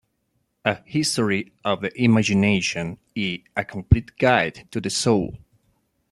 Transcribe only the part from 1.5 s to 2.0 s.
of the